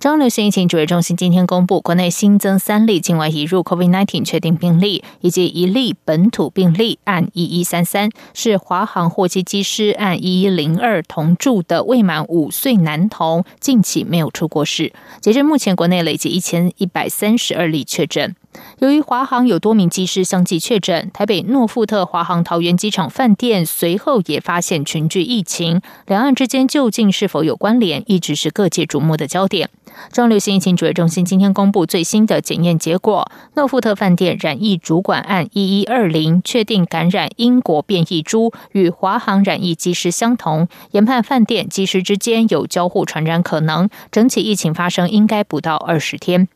[0.00, 14.90] 中流行疫情指挥中心今天公布，国内新增三例境外移入 COVID nineteen 确定病例，以及一例本土病例，按一一三三是华航货机机师，按一一零二同住的未满五岁男童，近期没有出过事。
[15.20, 18.34] 截至目前，国内累计一千一百三十二例确诊。
[18.78, 29.68] 由于华航有多名机师相继确诊，台北诺富特华航桃园机场饭店随后也发现群聚疫情，两岸之间究竟是否有关联，一直是各界瞩目的焦点。
[30.12, 46.48] 中流行疫情指挥中心今天公布最新的检验结果，诺富特饭店染疫主管案一一二零确定感染英国变异株，与华航染疫机师相同，研判饭店机师之间有交互传染可能，整体疫情发生应该不到二十天。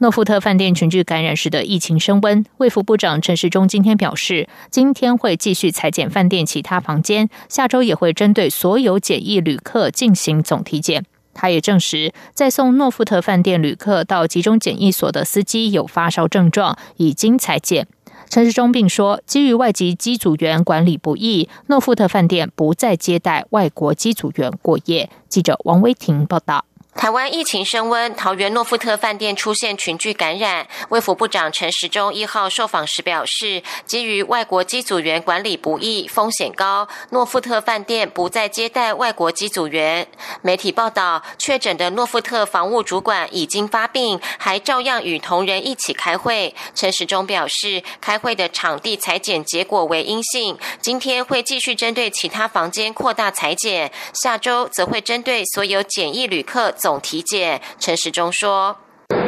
[0.00, 11.04] 诺富特饭店群聚感染时的疫情升温，卫福部长陈时中今天表示，今天会继续裁剪饭店其他房间，下周也会针对所有检疫旅客进行总体检。
[11.34, 17.86] 他也证实，在送诺富特饭店旅客到集中检疫所的司机有发烧症状，已经裁剪。
[18.30, 25.10] 陈时中并说，基于外籍机组员管理不易，诺富特饭店不再接待外国机组员过夜。
[25.28, 26.64] 记者王威婷报道。
[27.00, 30.68] 台湾疫情升温，桃园诺富特饭店出现群聚感染。
[30.90, 40.06] 卫福部长陈时中一号受访时表示，基于外国机组员管理不易、风险高，诺富特饭店不再接待外国机组员。
[40.42, 46.54] 媒体报道，确诊的诺富特房务主管已经发病，还照样与同仁一起开会。
[46.74, 56.89] 陈时中表示，开会的场地裁剪结果为阴性，今天会继续针对其他房间扩大裁剪，下周则会针对所有检疫旅客走。
[56.90, 58.74] 总体检，陈时中说：“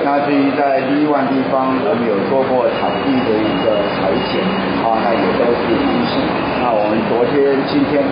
[0.02, 4.42] 那至于在第一万地方，我们有做过场地的一个裁剪，
[4.82, 6.18] 啊，那也都是阴性。
[6.58, 8.02] 那我们昨天、今天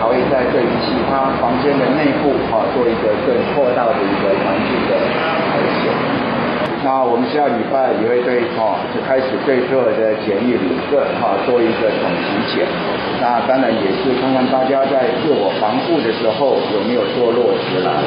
[0.00, 5.43] 还会在对于其他房间的内部，啊，做一个更扩大的一个环境的。”
[6.84, 12.68] 那我们下礼拜也会对哈，就开始对所有的检疫旅客哈做一个总体检。
[13.24, 18.04] 那当然也是看看大家在自我防护的时候有没有做落实了。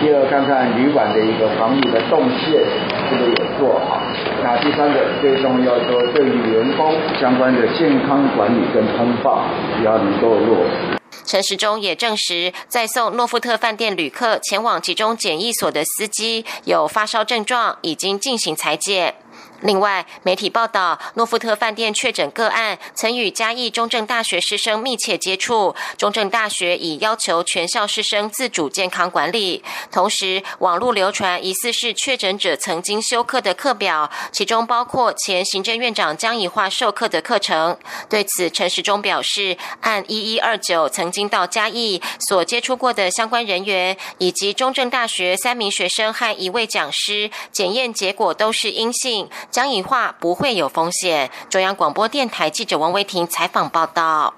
[0.00, 2.62] 第二，看看旅馆的一个防疫的动线
[3.10, 3.98] 是不是有做好。
[4.42, 9.42] 那第三个最重要说，对于员工相关的健康管理跟通报
[9.84, 10.91] 要能够落实。
[11.24, 19.14] 陈时中也证实，在送诺富特饭店旅客前往集中检疫所的司机有发烧症状，已经进行裁剪。
[19.62, 29.62] 另外，媒体报道，诺富特饭店确诊个案曾与嘉义中正大学师生密切接触，中正大学已要求全校师生自主健康管理。
[29.90, 37.76] 同时，网络流传疑似是确诊者曾经修课的课表，其中包括前行政院长江宜桦授课的课程。
[38.08, 49.30] 对此，陈时中表示，按一一二九曾经到嘉义所接触过的相关人员，以及中正大学三名学生和一位讲师，检验结果都是阴性。
[49.52, 51.30] 江宜桦不会有风险。
[51.50, 54.32] 中央广播电台记者王维婷采访报道。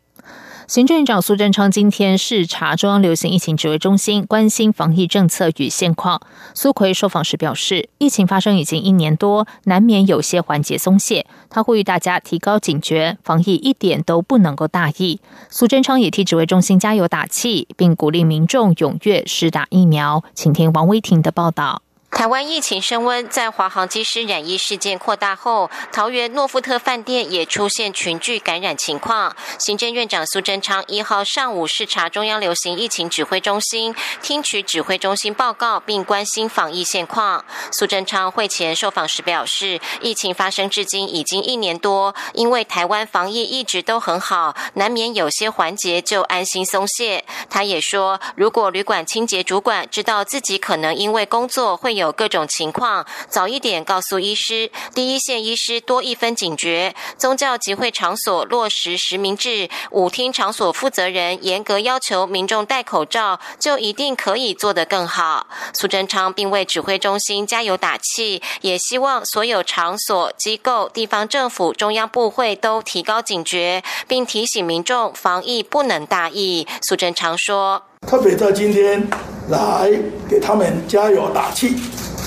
[0.67, 6.21] 行政院长苏贞昌今天视察中央流行疫情指挥中心，关心防疫政策与现况。
[6.53, 11.25] 苏奎受访时表示，疫情发生已经一年多，难免有些环节松懈。
[11.49, 15.21] 他呼吁大家提高警觉，防疫一点都不能够大意。
[15.49, 20.25] 苏贞昌也替指挥中心加油打气，并鼓励民众踊跃施打疫苗。
[20.35, 21.83] 请听王威婷的报道。
[22.15, 29.35] 台湾疫情升温，在华航机师染疫事件扩大后，桃园诺富特饭店也出现群聚感染情况。
[29.59, 37.45] 行政院长苏贞昌一号上午视察中央流行疫情指挥中心，听取指挥中心报告，并关心防疫现况。
[37.73, 47.25] 苏贞昌会前受访时表示，疫情发生至今已经一年多，因为台湾防疫一直都很好，难免有些环节就安心松懈。
[47.51, 56.95] 他也说，如果旅馆清洁主管知道自己可能因为工作会有有各种情况，早一点告诉医师，第一线医师多一分警觉。
[57.17, 65.47] 宗教集会场所落实实名制，舞厅场所负责人严格要求民众戴口罩，就一定可以做得更好。
[65.73, 76.67] 苏贞昌并为指挥中心加油打气，也希望所有场所、机构、地方政府、中央部会都提高警觉，并提醒民众防疫不能大意。
[76.83, 77.83] 苏贞昌说。
[78.07, 79.09] 特别在今天
[79.49, 79.91] 来
[80.29, 81.77] 给他们加油打气，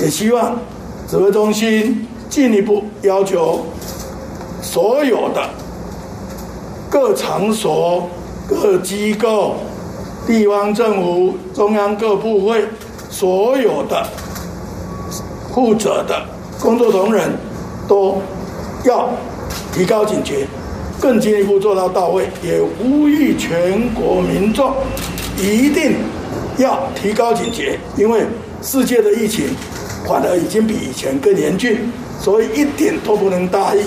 [0.02, 0.58] 也希望
[1.10, 3.66] 指挥中心进一步要求
[4.62, 5.50] 所有的
[6.90, 8.08] 各场所
[8.48, 9.56] 各机构、
[10.26, 12.64] 地方政府、中央各部会
[13.10, 14.08] 所有的
[15.54, 16.24] 负责的
[16.62, 17.32] 工作同仁，
[17.88, 18.22] 都
[18.84, 19.10] 要
[19.74, 20.46] 提高警觉，
[21.02, 22.30] 更进一步做到到位。
[22.44, 24.72] 也呼吁全国民众
[25.38, 25.96] 一定
[26.58, 28.22] 要提高警觉，因为
[28.62, 29.48] 世界的疫情
[30.06, 33.82] 反而已经比以前更严峻，所以一点都不能大意。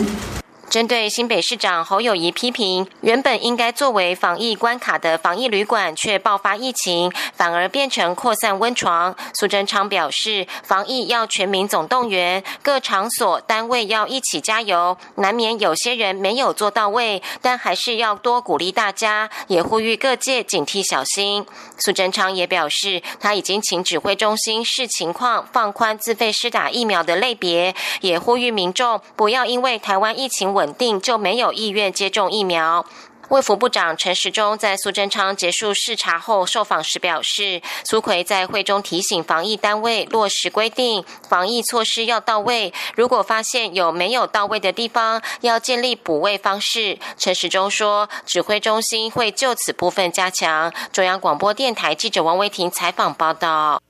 [0.71, 9.17] 针对新北市长侯友谊批评，原本应该作为防疫关卡的防疫旅馆，却爆发疫情，反而变成扩散温床。
[9.35, 14.97] 苏贞昌表示，防疫要全民总动员，各场所单位要一起加油。
[15.17, 21.45] 难免有些人没有做到位，但还是要多鼓励大家，也呼吁各界警惕小心。
[21.79, 30.71] 苏贞昌也表示，他已经请指挥中心视情况放宽自费施打疫苗的类别，也呼吁民众不要因为台湾疫情稳。
[30.81, 32.87] 定就没有意愿接种疫苗。
[33.29, 42.73] 卫福部长陈时中在苏贞昌结束视察后受访时表示，苏奎在会中提醒防疫单位落实规定，防疫措施要到位。
[42.97, 46.99] 如果发现有没有到位的地方，要建立补位方式。
[47.19, 50.73] 陈时中说，指挥中心会就此部分加强。
[50.93, 53.81] 中央广播电台记者王维婷采访报道。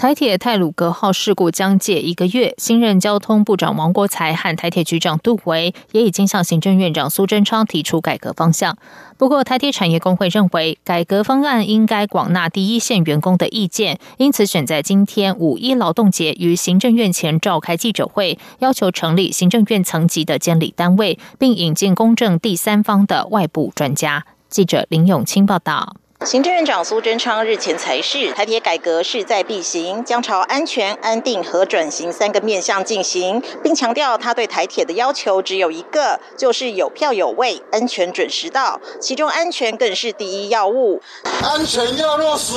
[0.00, 8.78] 台铁泰鲁格号事故将届一个月，新任交通部长王国才和台铁局长杜维也已经向行政院长苏贞昌提出改革方向。
[9.18, 24.24] 不过，台铁产业工会认为改革方案应该广纳第一线员工的意见，因此选在今天五一劳动节于行政院前召开记者会，要求成立行政院层级的监理单位，并引进公正第三方的外部专家。
[24.48, 25.96] 记者林永清报道。
[26.26, 41.00] 行政院长苏贞昌日前才是台铁改革势在必行，将朝安全、安定和转型三个面向进行，并强调他对台铁的要求只有一个，就是有票有位，安全准时到，其中安全更是第一要务。
[41.42, 42.52] 安全要落实，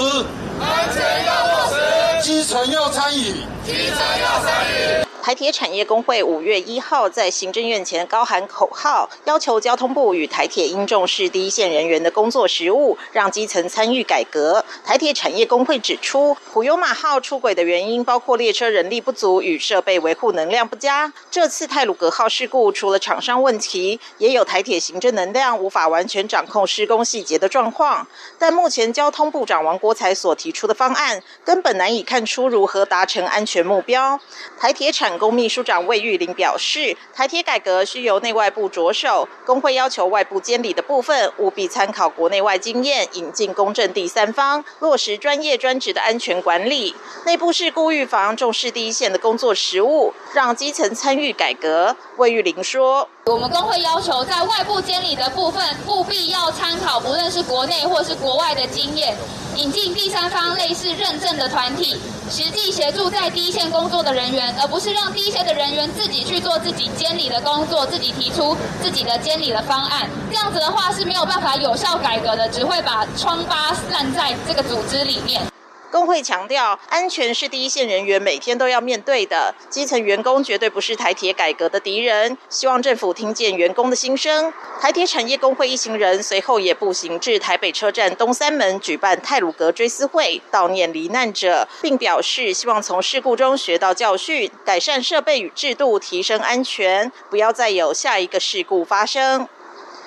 [0.60, 3.32] 安全要落实，基层要参与，
[3.66, 5.13] 基层要参与。
[5.24, 14.66] 台铁产业工会五月一号在行政院前高喊口号，要求交通部与台铁应重视第一线人员的工作实务，让基层参与改革。
[14.84, 21.14] 台铁产业工会指出，普悠马号出轨的原因包括列车人力不足与设备维护能量不佳。
[21.32, 28.06] 这次泰鲁格号事故，除了厂商问题，也有台铁行政能量无法完全掌控施工细节的状况。
[28.38, 34.20] 但目前交通部长王国才所提出的方案，根本难以看出如何达成安全目标。
[34.60, 46.96] 台铁产工秘书长魏玉玲表示，台铁改革需由内外部着手，工会要求外部监理的部分务必参考国内外经验，引进公正第三方，落实专业专职的安全管理。
[47.26, 51.96] 内部事故预防，重视第一线的工作实务，让基层参与改革。
[52.18, 53.08] 魏玉玲说。
[53.26, 59.16] 我们工会要求，在外部监理的部分，务必要参考不论是国内或是国外的经验，
[59.56, 61.96] 引进第三方类似认证的团体，
[62.30, 70.10] 实际协助在第一线工作的人员，而不是让第一线的人员自己去做自己监理的工作，自己提出自己的监理的方案。
[70.30, 75.53] 这样子的话是没有办法有效改革的，只会把疮疤烂在这个组织里面。
[75.94, 82.36] 工会强调，安全是第一线人员每天都要面对的，基层员工绝对不是台铁改革的敌人。
[82.50, 84.52] 希望政府听见员工的心声。
[84.82, 99.48] 台铁产业工会一行人随后也步行至台北车站东三门举办泰鲁格追思会，悼念罹难者，并表示希望从事故中学到教训，改善设备与制度，提升安全，不要再有下一个事故发生。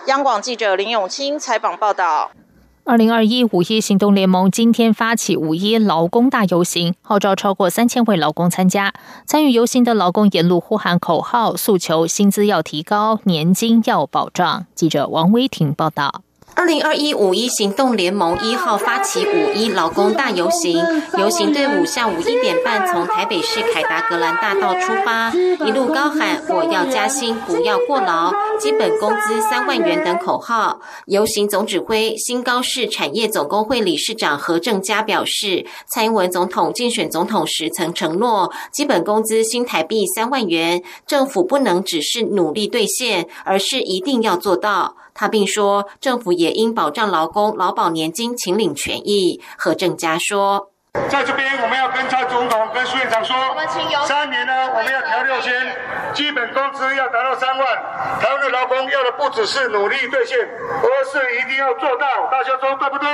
[0.07, 2.33] 央广记者林永清采访报道。
[2.89, 8.95] 二零二一五一行动联盟今天发起五一劳工大游行，号召超过三千位劳工参加。
[9.27, 14.67] 参与游行的劳工沿路呼喊口号，诉求薪资要提高，年金要保障。
[14.77, 16.23] 记者王威婷报道。
[16.57, 20.83] 二零二一五一行动联盟一号发起五一劳工大游行，
[21.19, 25.31] 游行队伍下午一点半从台北市凯达格兰大道出发，
[25.67, 30.81] 一路高喊“我要加薪，不要过劳，基本工资三万元”等口号。
[31.05, 44.97] 游行总指挥新高市产业总工会理事长何正佳表示，蔡英文总统竞选总统时曾承诺，基本工资新台币三万元，政府不能只是努力兑现，而是一定要做到。
[45.17, 49.43] 他并说，政府也应保障劳工劳保年金请领权益。
[49.57, 50.71] 何正佳说，
[51.09, 53.35] 在这边我们要跟蔡总统、跟苏院长说，
[54.07, 55.53] 三年呢，我们要调六千，
[56.13, 57.67] 基本工资要达到三万。
[58.21, 62.07] 台湾的劳工要的不只是努力兑现，而是一定要做到。
[62.31, 63.09] 大家说对不对？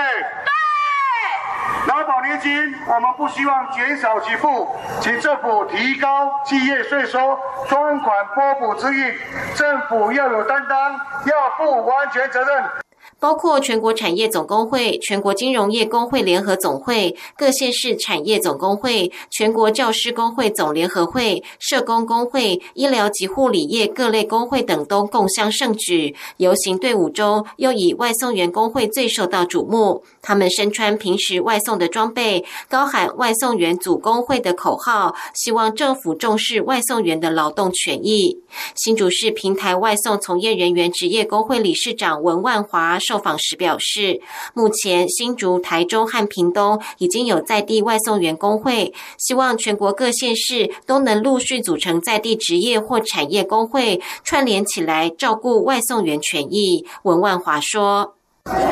[1.93, 9.15] 劳保年金，我们不希望减少给付，请政府提高企业税收专款拨补之意，
[9.55, 12.82] 政府要有担当，要负完全责任。
[13.23, 26.17] 包括全国产业总工会、全国金融业工会联合总会、各县市产业总工会、全国教师工会总联合会、社工工会、医疗及护理业各类工会等都共襄盛举。
[26.39, 30.03] 游行队伍中，又以外送员工会最受到瞩目。
[30.21, 38.41] 他们身穿平时外送的装备，高喊“外送员组工会”的口号，希望政府重视外送员的劳动权益。
[38.75, 44.23] 新竹市平台外送从业人员职业工会理事长文万华受访时表示，
[44.55, 56.87] 目前新竹、台中和屏东已经有在地外送员工会，希望全国各县市都能陆续组成在地职业或产业工会，串联起来照顾外送员权益。
[57.03, 58.15] 文万华说。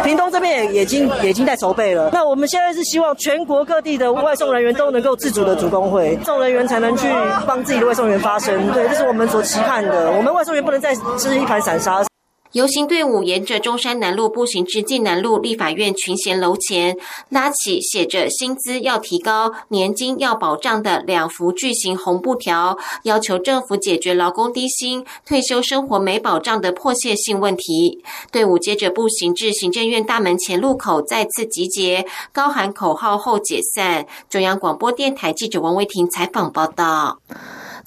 [0.02, 2.09] 屏东这边也已经已经在筹备了。
[2.12, 7.06] 那我们现在是希望全国各地的外送人员都能够自主的组工会，送人员才能去
[7.47, 8.73] 帮自己的外送员发声。
[8.73, 10.11] 对，这是我们所期盼的。
[10.11, 12.09] 我们外送员不能再是一盘散沙。
[12.52, 16.97] 游行队伍沿着中山南路步行至晋南路立法院群贤楼前，
[17.28, 28.02] 拉起写着“薪资要提高，年金要保障”的两幅巨型红布条，要求政府解决劳工低薪、退休生活没保障的迫切性问题。
[28.33, 34.09] 队伍接着步行至行政院大门前路口，再次集结，高喊口号后解散。
[34.28, 37.21] 中央广播电台记者王维婷采访报道。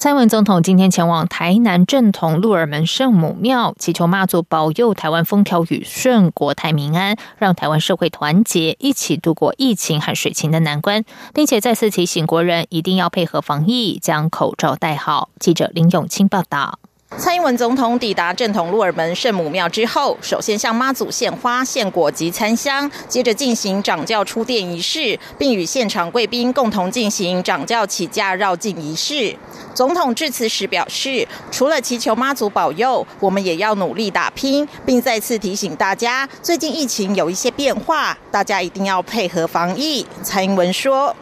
[0.04, 15.30] 蔡英文总统今天前往台南正统鹿耳门圣母庙，祈求妈祖保佑台湾风调雨顺、国泰民安，让台湾社会团结，一起度过疫情和水情的难关，并且再次提醒国人一定要配合防疫，将口罩戴好。
[15.40, 16.78] 记者林永清报道。
[17.16, 29.34] 蔡英文总统抵达正统鹿耳门圣母庙之后，首先向妈祖献花、献果及参香，接着进行掌教出殿仪式，并与现场贵宾共同进行掌教起驾绕境仪式。
[29.74, 40.06] 总统致辞时表示，除了祈求妈祖保佑，我们也要努力打拼，并再次提醒大家，最近疫情有一些变化，大家一定要配合防疫。
[40.22, 41.14] 蔡英文说。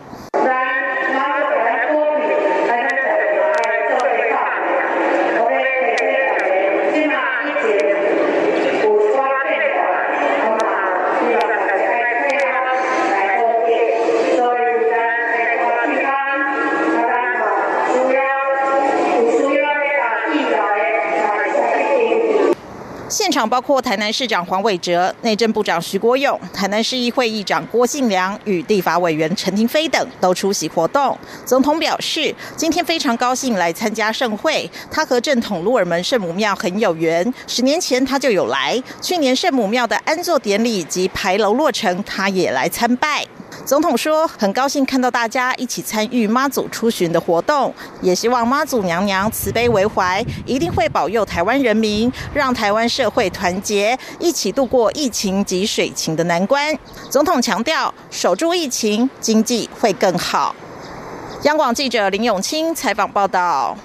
[23.49, 31.17] 包括台南市长黄伟哲、内政部长徐国勇、台南市议会议长郭信良与地法委员陈廷飞等都出席活动。
[31.45, 34.71] 总统表示，今天非常高兴来参加盛会。
[34.91, 38.83] 他和正统鹿耳门圣母庙很有缘，十年前他就有来。
[39.01, 43.27] 去年圣母庙的安座典礼及牌楼落成，他也来参拜。
[43.65, 56.77] 总统说：“很高兴看到大家一起参与妈祖出巡的活动，也希望妈祖娘娘慈悲为怀，一定会保佑台湾人民，让台湾社会团结，一起度过疫情及水情的难关。”
[57.09, 60.55] 总统强调：“守住疫情，经济会更好。”
[61.45, 63.77] 央广记者林永清采访报道。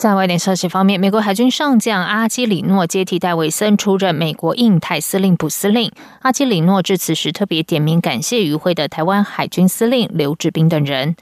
[0.00, 5.92] 在外电消息方面，美国海军上将阿基里诺接替戴维森出任美国印太司令部司令。
[6.22, 11.16] 阿基里诺致辞时特别点名感谢与会的台湾海军司令刘志斌等人。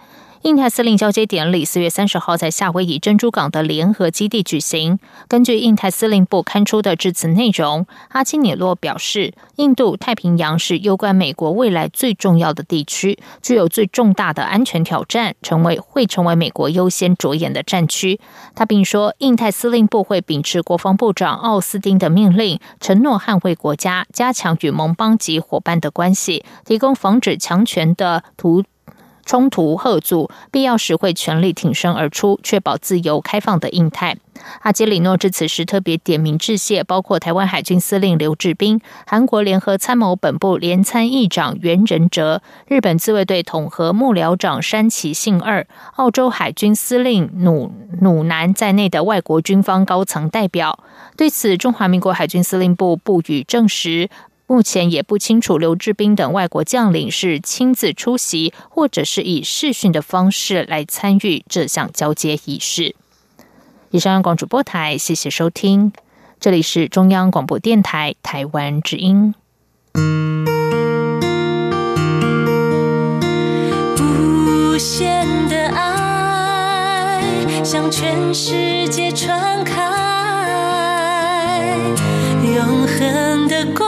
[0.48, 4.98] 印太司令交接典礼四月三十号在夏威夷珍珠港的联合基地举行。
[5.28, 18.18] 根据印太司令部刊出的致辞内容，阿基米洛表示，印度太平洋是攸关美国未来最重要的地区，具有最重大的安全挑战，成为会成为美国优先着眼的战区。
[18.54, 28.64] 他并说，印太司令部会秉持国防部长奥斯汀的命令，承诺捍卫国家，加强与盟邦及伙伴的关系，提供防止强权的图。
[29.28, 34.16] 冲突贺阻，必要时会全力挺身而出，确保自由开放的印太。
[34.62, 45.66] 阿基里诺致辞时特别点名致谢，包括台湾海军司令刘志斌、韩国联合参谋本部联参议长袁仁哲、日本自卫队统合幕僚长山崎幸二、
[45.96, 47.70] 澳洲海军司令努
[48.00, 50.78] 努南在内的外国军方高层代表。
[51.18, 54.08] 对此，中华民国海军司令部不予证实。
[54.50, 62.96] 目前也不清楚刘志斌等外国将领是亲自出席，或者是以视讯的方式来参与这项交接仪式。
[63.90, 65.92] 以上央，广主播台，谢谢收听，
[66.40, 69.34] 这里是中央广播电台台湾之音。
[74.00, 77.22] 无限的爱
[77.62, 79.74] 向全世界传开，
[82.42, 83.87] 永恒的光。